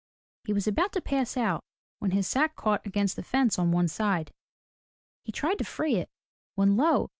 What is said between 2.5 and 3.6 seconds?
caught against the fence